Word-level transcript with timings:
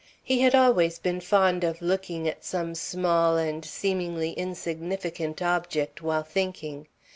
He 0.23 0.41
had 0.41 0.55
always 0.55 0.97
been 0.97 1.19
fond 1.21 1.63
of 1.63 1.79
looking 1.79 2.27
at 2.27 2.43
some 2.43 2.73
small 2.73 3.37
and 3.37 3.63
seemingly 3.63 4.31
insignificant 4.31 5.43
object 5.43 6.01
while 6.01 6.23
thinking. 6.23 6.87